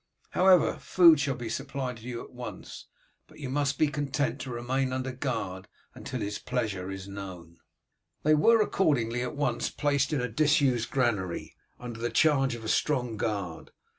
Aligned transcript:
However, 0.31 0.79
food 0.79 1.19
shall 1.19 1.35
be 1.35 1.47
supplied 1.47 1.99
you 1.99 2.23
at 2.23 2.31
once, 2.31 2.87
but 3.27 3.37
you 3.37 3.51
must 3.51 3.77
be 3.77 3.87
content 3.87 4.39
to 4.41 4.49
remain 4.49 4.91
under 4.91 5.11
guard 5.11 5.67
until 5.93 6.21
his 6.21 6.39
pleasure 6.39 6.89
is 6.89 7.07
known." 7.07 7.57
They 8.23 8.33
were 8.33 8.63
accordingly 8.63 9.21
at 9.21 9.35
once 9.35 9.69
placed 9.69 10.11
in 10.11 10.19
a 10.19 10.27
disused 10.27 10.89
granary, 10.89 11.55
under 11.79 11.99
the 11.99 12.09
charge 12.09 12.55
of 12.55 12.63
a 12.63 12.67
strong 12.67 13.15
guard. 13.15 13.69